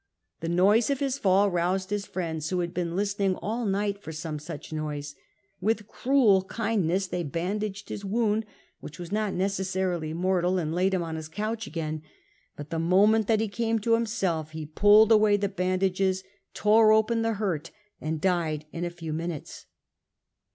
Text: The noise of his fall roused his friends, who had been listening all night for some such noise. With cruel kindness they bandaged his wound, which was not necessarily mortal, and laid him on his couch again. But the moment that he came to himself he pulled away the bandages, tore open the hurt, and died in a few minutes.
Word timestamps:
The 0.39 0.49
noise 0.49 0.89
of 0.89 0.99
his 0.99 1.19
fall 1.19 1.51
roused 1.51 1.91
his 1.91 2.07
friends, 2.07 2.49
who 2.49 2.61
had 2.61 2.73
been 2.73 2.95
listening 2.95 3.35
all 3.35 3.67
night 3.67 4.01
for 4.01 4.11
some 4.11 4.39
such 4.39 4.73
noise. 4.73 5.13
With 5.59 5.87
cruel 5.87 6.43
kindness 6.45 7.05
they 7.05 7.21
bandaged 7.21 7.89
his 7.89 8.03
wound, 8.03 8.47
which 8.79 8.97
was 8.97 9.11
not 9.11 9.35
necessarily 9.35 10.11
mortal, 10.11 10.57
and 10.57 10.73
laid 10.73 10.95
him 10.95 11.03
on 11.03 11.17
his 11.17 11.29
couch 11.29 11.67
again. 11.67 12.01
But 12.55 12.71
the 12.71 12.79
moment 12.79 13.27
that 13.27 13.41
he 13.41 13.47
came 13.47 13.77
to 13.81 13.93
himself 13.93 14.53
he 14.53 14.65
pulled 14.65 15.11
away 15.11 15.37
the 15.37 15.47
bandages, 15.49 16.23
tore 16.55 16.91
open 16.91 17.21
the 17.21 17.33
hurt, 17.33 17.69
and 18.01 18.19
died 18.19 18.65
in 18.71 18.83
a 18.83 18.89
few 18.89 19.13
minutes. 19.13 19.67